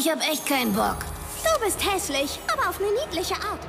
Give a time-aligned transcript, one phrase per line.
[0.00, 1.04] Ich hab echt keinen Bock.
[1.42, 3.60] Du bist hässlich, aber auf eine niedliche Art.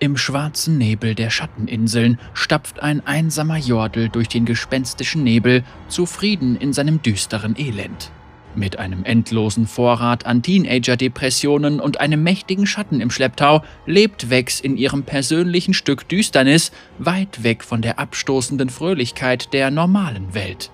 [0.00, 6.74] Im schwarzen Nebel der Schatteninseln stapft ein einsamer Jordel durch den gespenstischen Nebel, zufrieden in
[6.74, 8.10] seinem düsteren Elend.
[8.54, 14.76] Mit einem endlosen Vorrat an Teenager-Depressionen und einem mächtigen Schatten im Schlepptau lebt Vex in
[14.76, 20.70] ihrem persönlichen Stück Düsternis weit weg von der abstoßenden Fröhlichkeit der normalen Welt.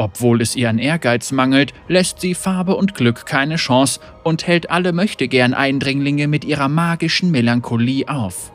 [0.00, 4.70] Obwohl es ihr an Ehrgeiz mangelt, lässt sie Farbe und Glück keine Chance und hält
[4.70, 8.50] alle Möchtegern-Eindringlinge mit ihrer magischen Melancholie auf.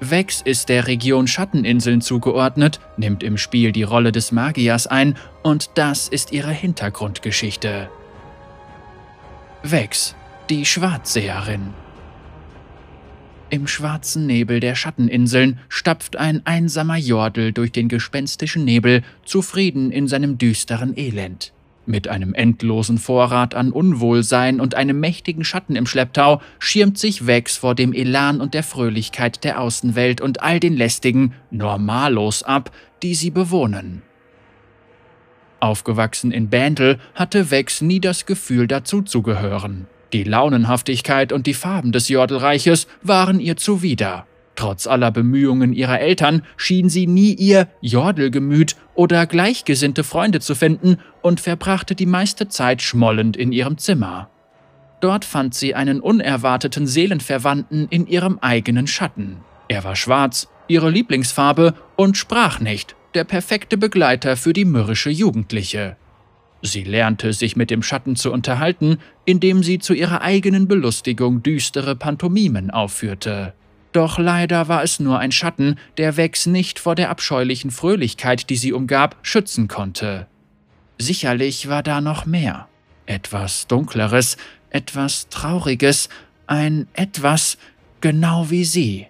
[0.00, 5.70] Vex ist der Region Schatteninseln zugeordnet, nimmt im Spiel die Rolle des Magiers ein und
[5.76, 7.88] das ist ihre Hintergrundgeschichte.
[9.62, 10.16] Vex,
[10.50, 11.72] die Schwarzseherin.
[13.54, 20.08] Im schwarzen Nebel der Schatteninseln stapft ein einsamer Jordel durch den gespenstischen Nebel, zufrieden in
[20.08, 21.52] seinem düsteren Elend.
[21.86, 27.56] Mit einem endlosen Vorrat an Unwohlsein und einem mächtigen Schatten im Schlepptau schirmt sich Vex
[27.56, 32.72] vor dem Elan und der Fröhlichkeit der Außenwelt und all den lästigen Normalos ab,
[33.04, 34.02] die sie bewohnen.
[35.60, 39.86] Aufgewachsen in Bandel hatte Vex nie das Gefühl, dazuzugehören.
[40.12, 44.26] Die Launenhaftigkeit und die Farben des Jordelreiches waren ihr zuwider.
[44.56, 50.98] Trotz aller Bemühungen ihrer Eltern schien sie nie ihr Jordelgemüt oder gleichgesinnte Freunde zu finden
[51.22, 54.30] und verbrachte die meiste Zeit schmollend in ihrem Zimmer.
[55.00, 59.38] Dort fand sie einen unerwarteten Seelenverwandten in ihrem eigenen Schatten.
[59.68, 65.96] Er war schwarz, ihre Lieblingsfarbe und sprach nicht, der perfekte Begleiter für die mürrische Jugendliche.
[66.66, 71.94] Sie lernte sich mit dem Schatten zu unterhalten, indem sie zu ihrer eigenen Belustigung düstere
[71.94, 73.52] Pantomimen aufführte.
[73.92, 78.56] Doch leider war es nur ein Schatten, der Vex nicht vor der abscheulichen Fröhlichkeit, die
[78.56, 80.26] sie umgab, schützen konnte.
[80.98, 82.66] Sicherlich war da noch mehr.
[83.04, 84.38] Etwas Dunkleres,
[84.70, 86.08] etwas Trauriges,
[86.46, 87.58] ein Etwas,
[88.00, 89.06] genau wie sie.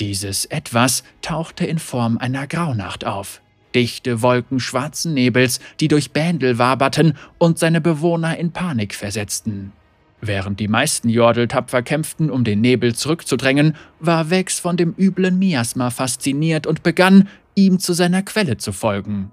[0.00, 3.40] Dieses Etwas tauchte in Form einer Graunacht auf.
[3.74, 9.72] Dichte Wolken schwarzen Nebels, die durch Bändel waberten und seine Bewohner in Panik versetzten.
[10.20, 15.38] Während die meisten Jordel tapfer kämpften, um den Nebel zurückzudrängen, war Vex von dem üblen
[15.38, 19.32] Miasma fasziniert und begann, ihm zu seiner Quelle zu folgen.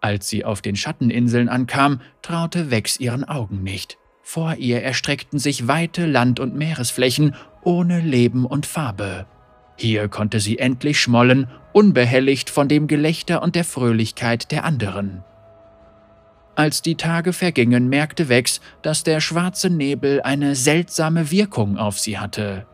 [0.00, 3.98] Als sie auf den Schatteninseln ankam, traute Vex ihren Augen nicht.
[4.22, 9.26] Vor ihr erstreckten sich weite Land- und Meeresflächen ohne Leben und Farbe.
[9.78, 15.22] Hier konnte sie endlich schmollen, unbehelligt von dem Gelächter und der Fröhlichkeit der anderen.
[16.56, 22.18] Als die Tage vergingen, merkte Vex, dass der schwarze Nebel eine seltsame Wirkung auf sie
[22.18, 22.66] hatte.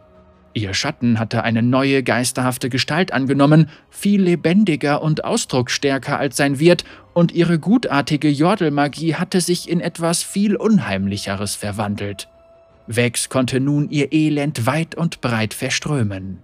[0.54, 6.84] Ihr Schatten hatte eine neue geisterhafte Gestalt angenommen, viel lebendiger und ausdrucksstärker als sein Wirt,
[7.12, 12.28] und ihre gutartige Jordelmagie hatte sich in etwas viel Unheimlicheres verwandelt.
[12.86, 16.38] Vex konnte nun ihr Elend weit und breit verströmen.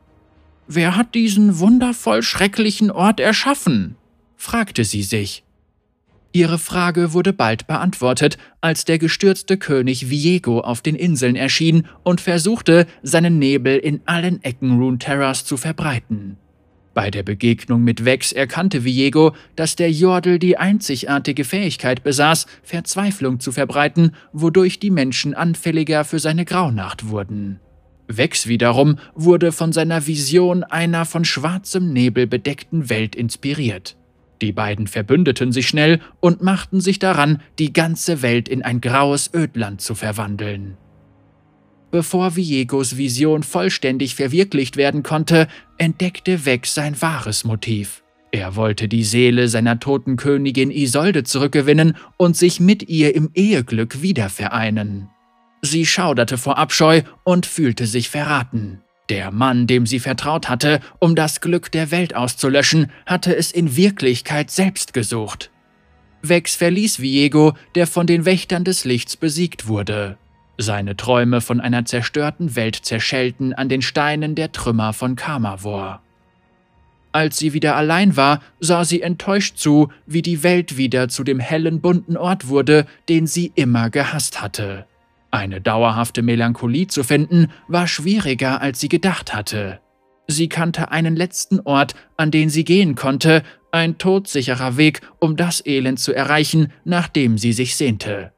[0.73, 3.97] Wer hat diesen wundervoll schrecklichen Ort erschaffen?
[4.37, 5.43] fragte sie sich.
[6.31, 12.21] Ihre Frage wurde bald beantwortet, als der gestürzte König Viego auf den Inseln erschien und
[12.21, 16.37] versuchte, seinen Nebel in allen Ecken Runeterras zu verbreiten.
[16.95, 23.41] Bei der Begegnung mit Vex erkannte Viego, dass der Jordel die einzigartige Fähigkeit besaß, Verzweiflung
[23.41, 27.59] zu verbreiten, wodurch die Menschen anfälliger für seine Graunacht wurden.
[28.17, 33.97] Vex wiederum wurde von seiner Vision einer von schwarzem Nebel bedeckten Welt inspiriert.
[34.43, 39.31] Die beiden verbündeten sich schnell und machten sich daran, die ganze Welt in ein graues
[39.35, 40.77] Ödland zu verwandeln.
[41.91, 48.03] Bevor Viegos Vision vollständig verwirklicht werden konnte, entdeckte Vex sein wahres Motiv.
[48.33, 54.03] Er wollte die Seele seiner toten Königin Isolde zurückgewinnen und sich mit ihr im Eheglück
[54.03, 55.09] wiedervereinen.
[55.63, 58.81] Sie schauderte vor Abscheu und fühlte sich verraten.
[59.11, 63.77] Der Mann, dem sie vertraut hatte, um das Glück der Welt auszulöschen, hatte es in
[63.77, 65.51] Wirklichkeit selbst gesucht.
[66.23, 70.17] Vex verließ Viego, der von den Wächtern des Lichts besiegt wurde.
[70.59, 76.03] Seine Träume von einer zerstörten Welt zerschellten an den Steinen der Trümmer von Kamavor.
[77.13, 81.41] Als sie wieder allein war, sah sie enttäuscht zu, wie die Welt wieder zu dem
[81.41, 84.87] hellen, bunten Ort wurde, den sie immer gehasst hatte.
[85.31, 89.81] Eine dauerhafte Melancholie zu finden, war schwieriger, als sie gedacht hatte.
[90.27, 93.43] Sie kannte einen letzten Ort, an den sie gehen konnte,
[93.73, 98.33] ein todsicherer Weg, um das Elend zu erreichen, nach dem sie sich sehnte.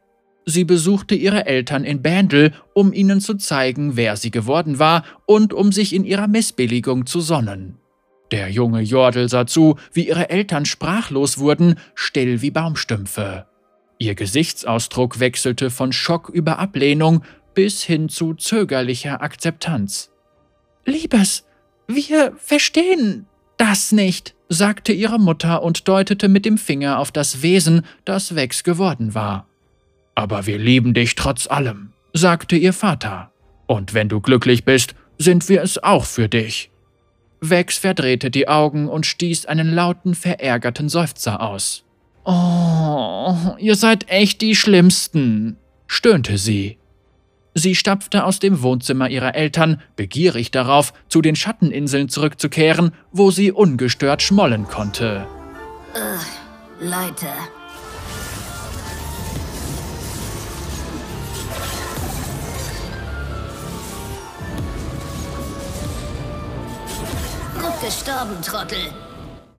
[0.45, 5.53] Sie besuchte ihre Eltern in Bandel, um ihnen zu zeigen, wer sie geworden war und
[5.53, 7.79] um sich in ihrer Missbilligung zu sonnen.
[8.33, 13.47] Der junge Jordel sah zu, wie ihre Eltern sprachlos wurden, still wie Baumstümpfe.
[13.99, 17.23] Ihr Gesichtsausdruck wechselte von Schock über Ablehnung
[17.55, 20.11] bis hin zu zögerlicher Akzeptanz.
[20.85, 21.45] Liebes,
[21.87, 27.83] wir verstehen das nicht, sagte ihre Mutter und deutete mit dem Finger auf das Wesen,
[28.05, 29.47] das Wex geworden war.
[30.15, 33.31] Aber wir lieben dich trotz allem, sagte ihr Vater.
[33.67, 36.71] Und wenn du glücklich bist, sind wir es auch für dich.
[37.41, 41.85] Wex verdrehte die Augen und stieß einen lauten, verärgerten Seufzer aus.
[42.25, 46.79] Oh, ihr seid echt die Schlimmsten, stöhnte sie.
[47.55, 53.53] Sie stapfte aus dem Wohnzimmer ihrer Eltern, begierig darauf, zu den Schatteninseln zurückzukehren, wo sie
[53.53, 55.27] ungestört schmollen konnte.
[55.95, 56.21] Ugh,
[56.81, 57.27] Leute.
[67.61, 68.93] Gut gestorben, Trottel.